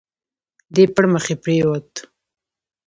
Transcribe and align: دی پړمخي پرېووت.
دی 0.73 0.85
پړمخي 0.93 1.35
پرېووت. 1.43 1.91